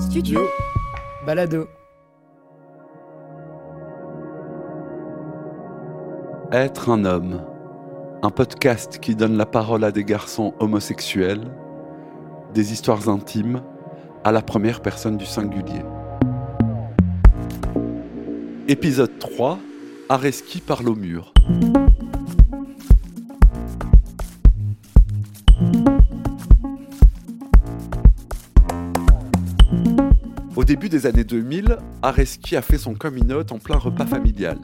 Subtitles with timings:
[0.00, 0.40] Studio
[1.26, 1.68] Balado.
[6.52, 7.42] Être un homme.
[8.22, 11.52] Un podcast qui donne la parole à des garçons homosexuels,
[12.54, 13.62] des histoires intimes,
[14.24, 15.82] à la première personne du singulier.
[18.68, 19.58] Épisode 3
[20.08, 21.32] Areski parle au mur.
[30.56, 34.58] Au début des années 2000, Areski a fait son coming out en plein repas familial.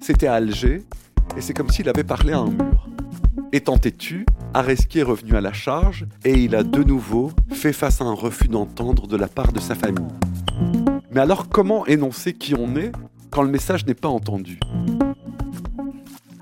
[0.00, 0.84] C'était à Alger,
[1.36, 2.88] et c'est comme s'il avait parlé à un mur.
[3.52, 8.02] Étant têtu, Areski est revenu à la charge, et il a de nouveau fait face
[8.02, 10.04] à un refus d'entendre de la part de sa famille.
[11.10, 12.92] Mais alors comment énoncer qui on est
[13.30, 14.60] quand le message n'est pas entendu?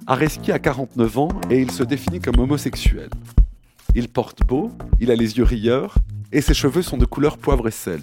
[0.09, 3.11] Areski a 49 ans et il se définit comme homosexuel.
[3.95, 5.95] Il porte beau, il a les yeux rieurs,
[6.33, 8.01] et ses cheveux sont de couleur poivre et sel.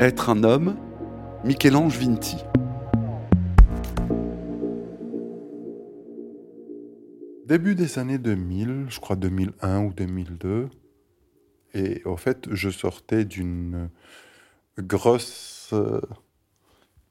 [0.00, 0.76] Être un homme,
[1.44, 2.36] Michel-Ange Vinti.
[7.46, 10.68] Début des années 2000, je crois 2001 ou 2002,
[11.74, 13.88] et en fait, je sortais d'une
[14.78, 16.00] grosse euh,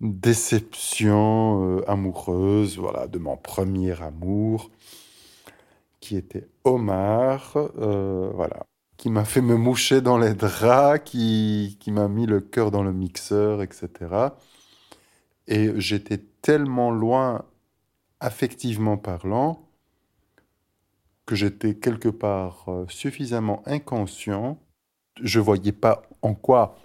[0.01, 4.71] déception euh, amoureuse, voilà, de mon premier amour,
[6.01, 8.65] qui était Omar, euh, voilà,
[9.03, 12.83] qui m'a fait me moucher dans les draps, qui, qui m'a mis le cœur dans
[12.83, 13.89] le mixeur, etc.
[15.45, 17.43] Et j'étais tellement loin,
[18.21, 19.67] affectivement parlant,
[21.25, 24.57] que j'étais quelque part euh, suffisamment inconscient.
[25.21, 26.77] Je voyais pas en quoi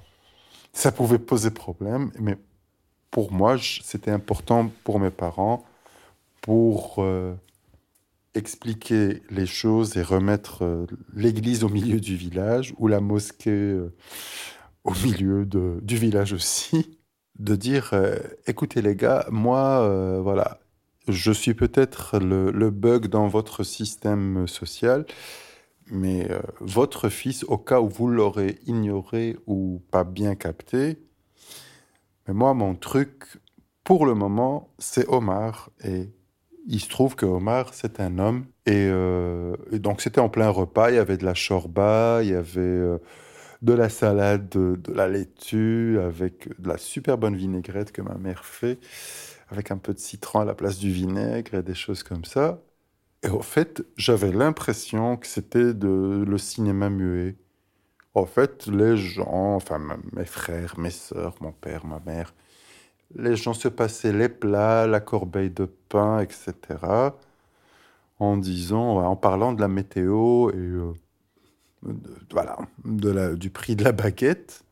[0.73, 2.37] ça pouvait poser problème, mais
[3.13, 5.65] pour moi, c'était important pour mes parents,
[6.41, 7.37] pour euh,
[8.39, 13.95] expliquer les choses et remettre euh, l'église au milieu du village ou la mosquée euh,
[14.85, 16.99] au milieu de- du village aussi,
[17.39, 18.17] de dire, euh,
[18.47, 20.61] écoutez les gars, moi, voilà,
[21.09, 25.05] je suis peut-être le, bug dans votre système social,
[25.91, 26.29] mais
[26.61, 30.99] votre fils, au cas où vous l'aurez ignoré ou pas bien capté,
[32.27, 33.41] mais moi, mon truc,
[33.85, 35.71] pour le moment, c'est Omar.
[35.83, 36.11] Et
[36.69, 38.45] il se trouve que Omar, c'est un homme.
[38.67, 40.91] Et, euh, et donc, c'était en plein repas.
[40.91, 42.99] Il y avait de la shorba, il y avait euh,
[43.63, 48.45] de la salade, de, la laitue, avec de la super bonne vinaigrette que ma mère
[48.45, 48.79] fait,
[49.49, 52.63] avec un peu de citron à la place du vinaigre et des choses comme ça.
[53.23, 57.37] Et au fait, j'avais l'impression que c'était de le cinéma muet.
[58.15, 59.81] En fait, les gens, enfin
[60.13, 62.35] mes frères, mes sœurs, mon père, ma mère,
[63.15, 66.53] les gens se passaient les plats, la corbeille de pain, etc.
[68.19, 70.93] En disant, en parlant de la météo et euh,
[72.31, 74.65] voilà, du prix de la baguette.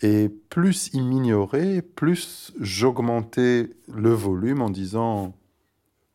[0.00, 5.34] Et plus ils m'ignoraient, plus j'augmentais le volume en disant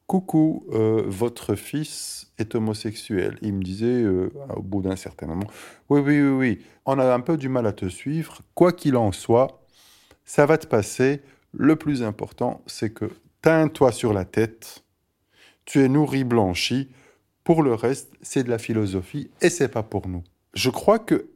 [0.07, 3.37] Coucou, euh, votre fils est homosexuel.
[3.41, 5.47] Il me disait euh, au bout d'un certain moment
[5.89, 8.41] Oui, oui, oui, oui, on a un peu du mal à te suivre.
[8.53, 9.65] Quoi qu'il en soit,
[10.23, 11.21] ça va te passer.
[11.53, 14.83] Le plus important, c'est que teins-toi sur la tête.
[15.65, 16.89] Tu es nourri, blanchi.
[17.43, 20.23] Pour le reste, c'est de la philosophie et c'est pas pour nous.
[20.53, 21.27] Je crois que,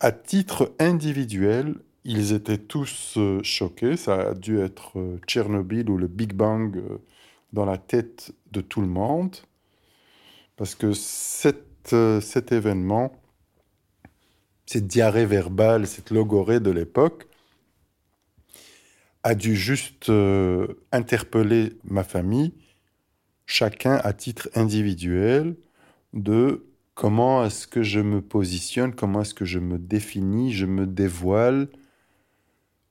[0.00, 1.74] à titre individuel,
[2.04, 3.96] ils étaient tous euh, choqués.
[3.96, 6.98] Ça a dû être euh, Tchernobyl ou le Big Bang euh,
[7.52, 9.36] dans la tête de tout le monde.
[10.56, 13.12] Parce que cet, cet événement,
[14.66, 17.26] cette diarrhée verbale, cette logorée de l'époque,
[19.22, 22.54] a dû juste euh, interpeller ma famille,
[23.46, 25.56] chacun à titre individuel,
[26.12, 30.86] de comment est-ce que je me positionne, comment est-ce que je me définis, je me
[30.86, 31.68] dévoile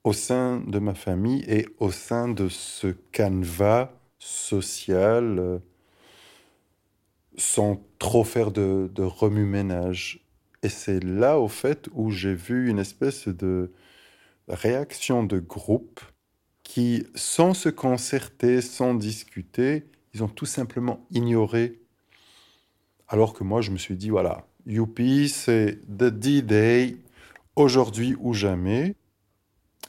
[0.03, 5.59] au sein de ma famille et au sein de ce canevas social euh,
[7.38, 10.25] sans trop faire de, de remue-ménage.
[10.64, 13.72] Et c'est là, au fait, où j'ai vu une espèce de
[14.47, 16.02] réaction de groupe
[16.72, 19.84] qui, sans se concerter, sans discuter,
[20.14, 21.82] ils ont tout simplement ignoré.
[23.09, 26.96] Alors que moi, je me suis dit, voilà, youpi, c'est the D-Day,
[27.58, 28.96] aujourd'hui ou jamais.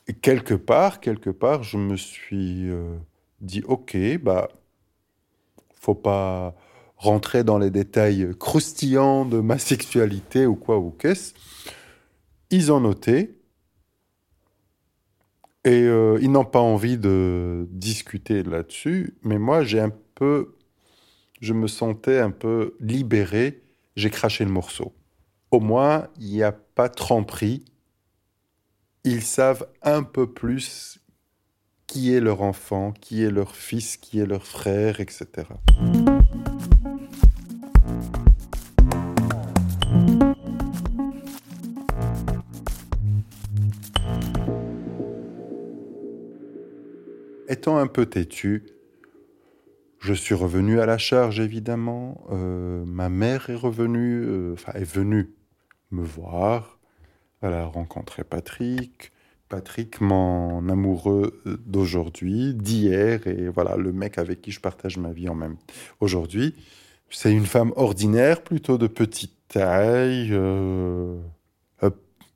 [0.08, 2.96] Et quelque part, quelque part, je me suis euh,
[3.40, 4.48] dit, ok, bah,
[5.76, 6.56] faut pas
[6.96, 11.32] rentrer dans les détails croustillants de ma sexualité ou quoi ou qu'est-ce.
[12.50, 13.38] Ils ont noté
[15.64, 20.56] et euh, ils n'ont pas envie de discuter là-dessus, mais moi j'ai un peu,
[21.40, 23.62] je me sentais un peu libéré,
[23.96, 24.92] j'ai craché le morceau.
[25.50, 27.64] au moins, il n'y a pas tromperie.
[29.04, 30.98] Ils savent un peu plus
[31.86, 35.26] qui est leur enfant, qui est leur fils, qui est leur frère, etc.
[47.68, 48.64] Un peu têtu,
[50.00, 52.24] je suis revenu à la charge, évidemment.
[52.32, 55.30] Euh, ma mère est revenue, euh, enfin, est venue
[55.92, 56.80] me voir.
[57.40, 59.12] Elle a rencontré Patrick.
[59.48, 65.28] Patrick, mon amoureux d'aujourd'hui, d'hier, et voilà, le mec avec qui je partage ma vie
[65.28, 65.56] en même
[66.00, 66.54] aujourd'hui.
[67.10, 71.20] C'est une femme ordinaire, plutôt de petite taille, euh,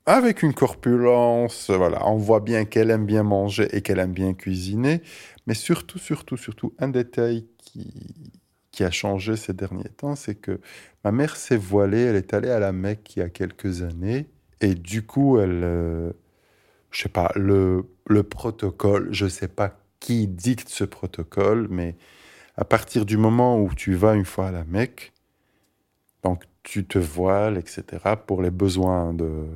[0.07, 4.33] avec une corpulence, voilà, on voit bien qu'elle aime bien manger et qu'elle aime bien
[4.33, 5.01] cuisiner,
[5.47, 8.31] mais surtout, surtout, surtout, un détail qui,
[8.71, 10.61] qui a changé ces derniers temps, c'est que
[11.03, 14.27] ma mère s'est voilée, elle est allée à la Mecque il y a quelques années,
[14.61, 16.13] et du coup, elle, euh,
[16.91, 21.97] je sais pas, le, le protocole, je sais pas qui dicte ce protocole, mais
[22.55, 25.11] à partir du moment où tu vas une fois à la Mecque,
[26.23, 27.83] donc tu te voiles, etc.,
[28.25, 29.47] pour les besoins de,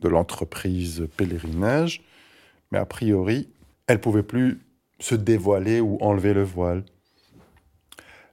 [0.00, 2.02] de l'entreprise pèlerinage,
[2.70, 3.48] mais a priori,
[3.86, 4.60] elle pouvait plus
[5.00, 6.84] se dévoiler ou enlever le voile.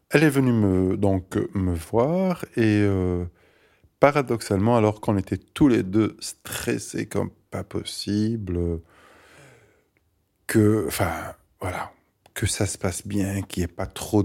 [0.10, 3.26] Elle est venue me, donc me voir et euh,
[4.00, 8.82] paradoxalement, alors qu'on était tous les deux stressés comme pas possible,
[10.48, 11.92] que, enfin, voilà,
[12.34, 14.24] que ça se passe bien, qu'il n'y ait pas trop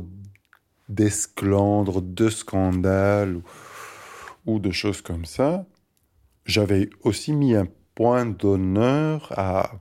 [0.89, 3.43] d'esclandre, de scandales ou,
[4.47, 5.65] ou de choses comme ça,
[6.51, 9.81] j'avais aussi mis un point d'honneur à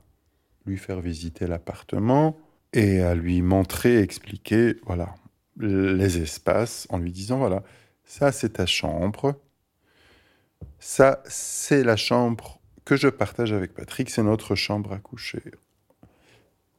[0.66, 2.38] lui faire visiter l'appartement
[2.72, 5.14] et à lui montrer, expliquer, voilà,
[5.58, 7.62] les espaces en lui disant, voilà,
[8.04, 9.34] ça c'est ta chambre,
[10.78, 15.42] ça c'est la chambre que je partage avec Patrick, c'est notre chambre à coucher.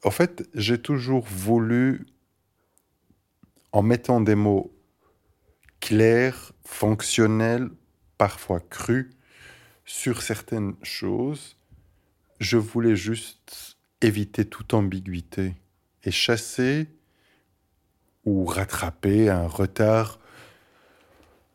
[0.04, 2.08] En fait, j'ai toujours voulu,
[3.72, 4.74] en mettant des mots
[5.80, 7.70] clairs, fonctionnels,
[8.18, 9.10] parfois crus,
[9.86, 11.58] sur certaines choses,
[12.40, 15.54] je voulais juste éviter toute ambiguïté
[16.04, 16.88] et chasser
[18.26, 20.20] ou rattraper un retard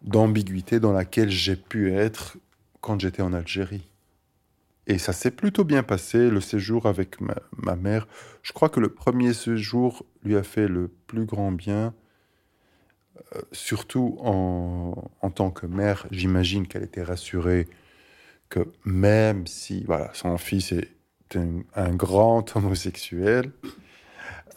[0.03, 2.37] d'ambiguïté dans laquelle j'ai pu être
[2.81, 3.89] quand j'étais en Algérie.
[4.87, 8.07] Et ça s'est plutôt bien passé, le séjour avec ma, mère.
[8.43, 11.93] Je crois que le premier séjour lui a fait le plus grand bien,
[13.35, 16.07] euh, surtout en, en tant que mère.
[16.13, 17.67] J'imagine qu'elle était rassurée
[18.49, 20.89] que même si voilà, son fils est
[21.75, 23.51] un, grand homosexuel,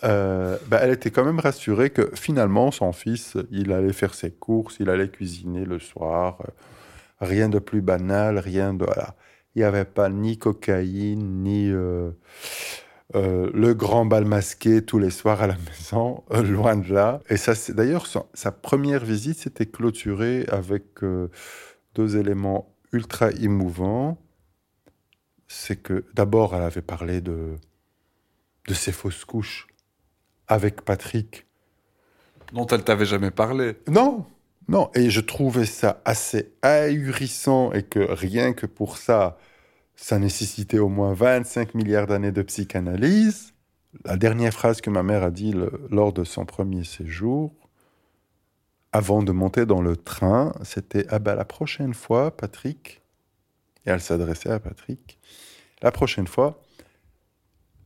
[0.04, 4.32] euh, bah, elle était quand même rassurée que finalement son fils, il allait faire ses
[4.32, 6.52] courses, il allait cuisiner le soir, euh,
[7.20, 9.16] rien de plus banal, rien de voilà.
[9.56, 12.12] Il n'y avait pas ni cocaïne, ni euh,
[13.14, 17.22] le grand bal masqué tous les soirs à la maison, loin de là.
[17.30, 21.00] Et ça, d'ailleurs sa première visite s'était clôturée avec
[21.96, 24.18] deux éléments ultra émouvant,
[25.48, 27.56] c'est que d'abord, elle avait parlé de,
[28.68, 29.68] de ses fausses couches
[30.48, 31.46] avec Patrick.
[32.54, 33.76] Dont elle t'avait jamais parlé.
[33.88, 34.26] Non,
[34.68, 34.90] non.
[34.96, 39.38] Et je trouvais ça assez ahurissant et que rien que pour ça,
[39.96, 43.54] ça nécessitait au moins 25 milliards d'années de psychanalyse.
[44.06, 45.54] La dernière phrase que ma mère a dit
[45.90, 47.54] lors de son premier séjour,
[48.92, 53.02] avant de monter dans le train, c'était Ah ben la prochaine fois, Patrick,
[53.86, 55.20] et elle s'adressait à Patrick,
[55.82, 56.62] la prochaine fois,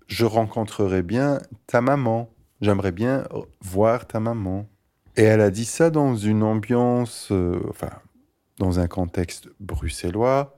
[0.07, 2.29] je rencontrerai bien ta maman.
[2.61, 3.25] J'aimerais bien
[3.61, 4.67] voir ta maman.
[5.15, 7.91] Et elle a dit ça dans une ambiance, euh, enfin,
[8.57, 10.57] dans un contexte bruxellois.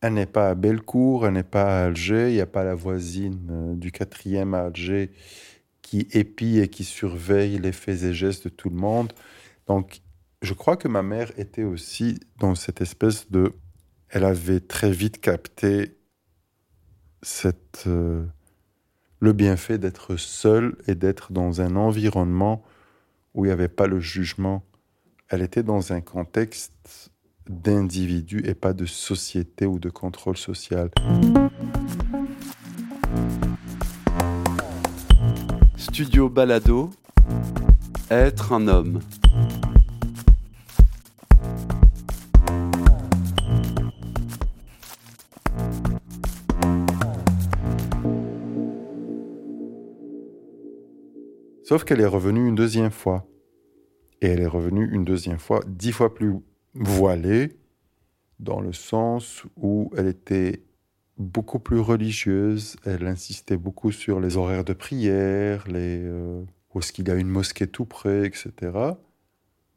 [0.00, 2.74] Elle n'est pas à Bellecour, elle n'est pas à Alger, il n'y a pas la
[2.74, 5.10] voisine euh, du quatrième à Alger
[5.82, 9.12] qui épie et qui surveille les faits et gestes de tout le monde.
[9.66, 10.02] Donc,
[10.42, 13.52] je crois que ma mère était aussi dans cette espèce de...
[14.08, 15.96] Elle avait très vite capté
[17.22, 18.26] cette, euh,
[19.20, 22.64] le bienfait d'être seule et d'être dans un environnement
[23.34, 24.64] où il n'y avait pas le jugement.
[25.28, 27.12] Elle était dans un contexte
[27.48, 30.90] d'individu et pas de société ou de contrôle social.
[35.76, 36.90] Studio Balado,
[38.10, 39.00] être un homme.
[51.72, 53.26] Sauf qu'elle est revenue une deuxième fois.
[54.20, 56.34] Et elle est revenue une deuxième fois, dix fois plus
[56.74, 57.56] voilée,
[58.40, 60.64] dans le sens où elle était
[61.16, 66.92] beaucoup plus religieuse, elle insistait beaucoup sur les horaires de prière, les, euh, où est-ce
[66.92, 68.52] qu'il y a une mosquée tout près, etc.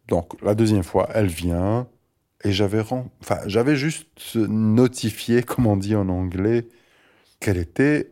[0.09, 1.87] Donc la deuxième fois, elle vient,
[2.43, 6.67] et j'avais, enfin, j'avais juste notifié, comme on dit en anglais,
[7.39, 8.11] qu'elle était,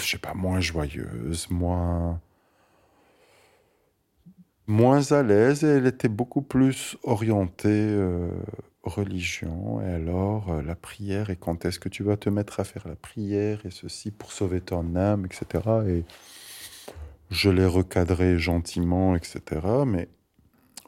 [0.00, 2.20] je sais pas, moins joyeuse, moins,
[4.66, 8.28] moins à l'aise, et elle était beaucoup plus orientée euh,
[8.82, 9.80] religion.
[9.82, 12.86] Et alors, euh, la prière, et quand est-ce que tu vas te mettre à faire
[12.88, 15.64] la prière, et ceci pour sauver ton âme, etc.
[15.86, 16.04] Et
[17.30, 19.40] je l'ai recadré gentiment, etc.
[19.86, 20.08] Mais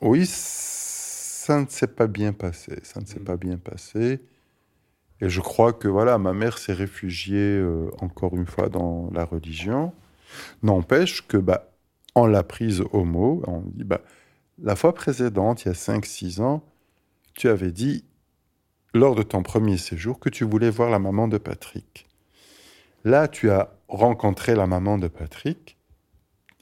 [0.00, 2.78] oui, ça ne s'est pas bien passé.
[2.82, 3.25] Ça ne s'est mm.
[3.25, 4.20] pas bien passé.
[5.20, 9.25] Et je crois que voilà, ma mère s'est réfugiée euh, encore une fois dans la
[9.25, 9.92] religion.
[10.62, 11.73] N'empêche que bah,
[12.14, 13.42] on l'a prise au mot.
[13.46, 14.00] On dit bah,
[14.62, 16.64] la fois précédente, il y a 5-6 ans,
[17.35, 18.04] tu avais dit
[18.94, 22.06] lors de ton premier séjour que tu voulais voir la maman de Patrick.
[23.04, 25.78] Là, tu as rencontré la maman de Patrick,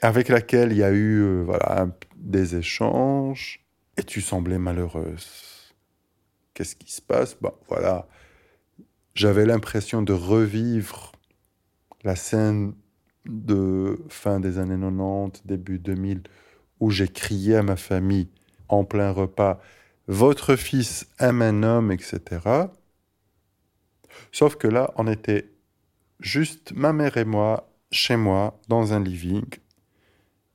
[0.02, 3.64] avec laquelle il y a eu euh, voilà, des échanges
[3.96, 5.72] et tu semblais malheureuse.
[6.52, 7.36] Qu'est-ce qui se passe?
[7.40, 8.06] Bon, voilà.
[9.14, 11.12] J'avais l'impression de revivre
[12.02, 12.74] la scène
[13.26, 16.22] de fin des années 90, début 2000,
[16.80, 18.28] où j'ai crié à ma famille
[18.68, 19.60] en plein repas
[20.08, 22.20] Votre fils aime un homme, etc.
[24.32, 25.48] Sauf que là, on était
[26.18, 29.46] juste ma mère et moi, chez moi, dans un living,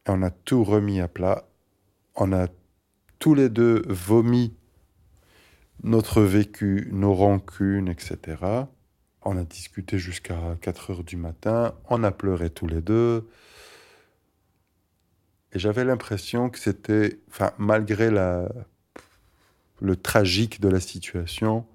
[0.05, 1.47] et on a tout remis à plat.
[2.15, 2.47] On a
[3.19, 4.53] tous les deux vomi
[5.83, 8.37] notre vécu, nos rancunes, etc.
[9.23, 13.29] On a discuté jusqu'à 4 heures du matin, on a pleuré tous les deux.
[15.51, 18.49] Et j'avais l'impression que c'était, enfin, malgré la,
[19.81, 21.65] le tragique de la situation,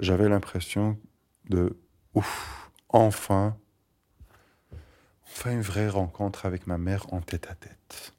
[0.00, 0.98] j'avais l'impression
[1.48, 1.76] de,
[2.14, 3.56] ouf, enfin,
[5.26, 8.14] enfin une vraie rencontre avec ma mère en tête à tête.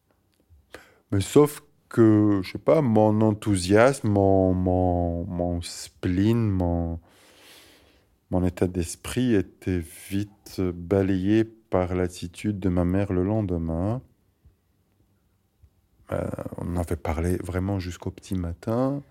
[1.12, 7.00] Mais sauf que, je sais pas, mon enthousiasme, mon, mon, spleen, mon,
[8.32, 14.02] mon état d'esprit était vite balayé par l'attitude de ma mère le lendemain.
[16.12, 19.02] Euh, on avait parlé vraiment jusqu'au petit matin.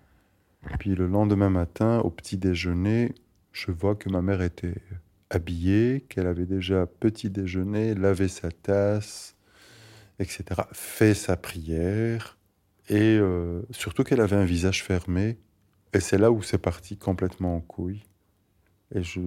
[0.79, 3.13] Puis le lendemain matin, au petit déjeuner,
[3.51, 4.75] je vois que ma mère était
[5.29, 9.35] habillée, qu'elle avait déjà petit déjeuner, lavé sa tasse,
[10.19, 12.37] etc., fait sa prière,
[12.87, 15.37] et euh, surtout qu'elle avait un visage fermé,
[15.93, 18.03] et c'est là où c'est parti complètement en couille.
[18.93, 19.21] Et je,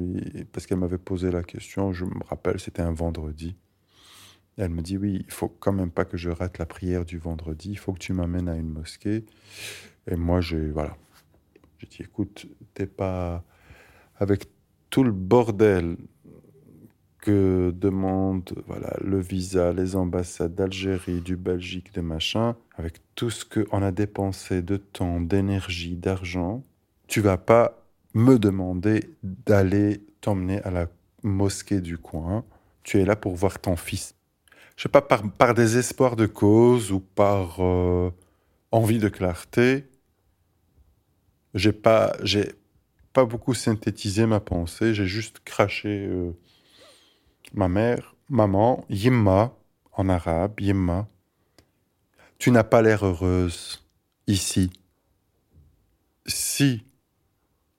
[0.52, 3.56] parce qu'elle m'avait posé la question, je me rappelle, c'était un vendredi.
[4.56, 7.18] elle me dit, oui, il faut quand même pas que je rate la prière du
[7.18, 9.24] vendredi, il faut que tu m'amènes à une mosquée.
[10.10, 10.96] Et moi, j'ai, voilà,
[11.78, 13.44] j'ai dit, écoute, t'es pas,
[14.16, 14.46] avec
[14.90, 15.96] tout le bordel
[17.20, 23.44] que demande voilà, le visa, les ambassades d'Algérie, du Belgique, de machin, avec tout ce
[23.44, 26.64] qu'on a dépensé de temps, d'énergie, d'argent,
[27.06, 27.84] tu vas pas
[28.14, 30.86] me demander d'aller t'emmener à la
[31.22, 32.44] mosquée du coin.
[32.82, 34.14] Tu es là pour voir ton fils.
[34.76, 38.10] Je sais pas, par, par désespoir de cause ou par euh,
[38.70, 39.86] envie de clarté,
[41.54, 42.16] j'ai pas,
[43.12, 46.06] pas beaucoup synthétisé ma pensée, j'ai juste craché.
[46.06, 46.32] Euh,
[47.52, 49.56] ma mère, maman, Yimma,
[49.92, 51.08] en arabe, Yimma,
[52.38, 53.84] tu n'as pas l'air heureuse
[54.26, 54.70] ici.
[56.26, 56.84] Si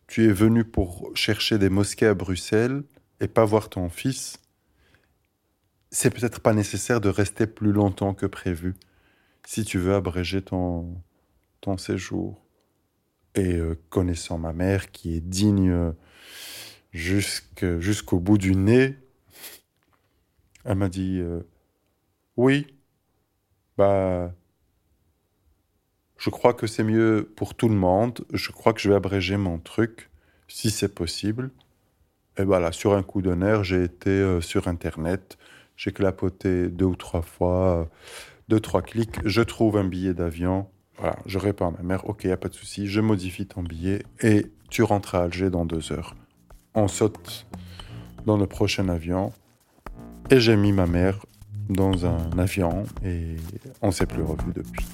[0.07, 2.83] tu es venu pour chercher des mosquées à Bruxelles
[3.19, 4.39] et pas voir ton fils,
[5.91, 8.75] c'est peut-être pas nécessaire de rester plus longtemps que prévu
[9.45, 11.01] si tu veux abréger ton,
[11.77, 12.45] séjour.
[13.35, 15.93] Et euh, connaissant ma mère qui est digne
[16.91, 18.97] jusqu'au bout du nez,
[20.69, 21.41] elle m'a dit euh,
[22.37, 22.67] Oui,
[23.75, 24.31] bah,
[26.17, 28.23] je crois que c'est mieux pour tout le monde.
[28.31, 30.11] Je crois que je vais abréger mon truc,
[30.47, 31.49] si c'est possible.
[32.37, 35.39] Et voilà, sur un coup d'honneur, j'ai été euh, sur Internet,
[35.75, 37.85] j'ai clapoté deux ou trois fois, euh,
[38.47, 40.67] deux, trois clics, je trouve un billet d'avion.
[40.99, 43.63] Voilà, je réponds à ma mère, ok, y a pas de souci, je modifie ton
[43.63, 46.15] billet et tu rentres à Alger dans deux heures.
[46.75, 47.47] On saute
[48.25, 49.33] dans le prochain avion.
[50.31, 51.25] Et j'ai mis ma mère
[51.69, 53.35] dans un avion et
[53.81, 54.85] on s'est plus revu depuis.